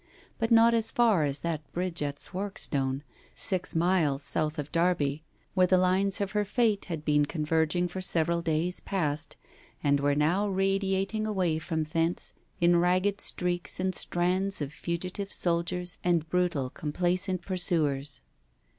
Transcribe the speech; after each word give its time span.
But 0.39 0.49
not 0.49 0.73
as 0.73 0.89
far 0.91 1.25
as 1.25 1.41
that 1.41 1.71
bridge 1.73 2.01
at 2.01 2.17
Swarkstone, 2.17 3.03
six 3.35 3.75
miles 3.75 4.23
south 4.23 4.57
of 4.57 4.71
Derby, 4.71 5.21
where 5.53 5.67
the 5.67 5.77
lines 5.77 6.19
of 6.19 6.31
her 6.31 6.43
fate 6.43 6.85
had 6.85 7.05
been 7.05 7.23
converging 7.27 7.87
for 7.87 8.01
several 8.01 8.41
days 8.41 8.79
past, 8.79 9.37
and 9.83 9.99
were 9.99 10.15
now 10.15 10.47
radiating 10.49 11.27
away 11.27 11.59
from 11.59 11.83
thence 11.83 12.33
in 12.59 12.77
ragged 12.77 13.21
streaks 13.21 13.79
and 13.79 13.93
strands 13.93 14.59
of 14.59 14.73
fugitive 14.73 15.31
soldiers 15.31 15.99
and 16.03 16.27
brutal 16.31 16.71
complacent 16.71 17.43
pursuers. 17.43 18.21